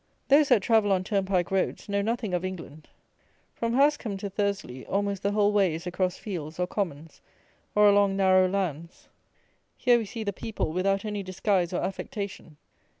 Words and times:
Those 0.29 0.49
that 0.49 0.63
travel 0.63 0.91
on 0.93 1.03
turnpike 1.03 1.51
roads 1.51 1.87
know 1.87 2.01
nothing 2.01 2.33
of 2.33 2.43
England. 2.43 2.87
From 3.53 3.73
Hascomb 3.75 4.17
to 4.17 4.31
Thursley 4.31 4.83
almost 4.87 5.21
the 5.21 5.33
whole 5.33 5.51
way 5.51 5.75
is 5.75 5.85
across 5.85 6.17
fields, 6.17 6.57
or 6.57 6.65
commons, 6.65 7.21
or 7.75 7.87
along 7.87 8.17
narrow 8.17 8.47
lands. 8.47 9.09
Here 9.77 9.99
we 9.99 10.05
see 10.05 10.23
the 10.23 10.33
people 10.33 10.71
without 10.73 11.05
any 11.05 11.21
disguise 11.21 11.71
or 11.71 11.81
affectation. 11.83 12.57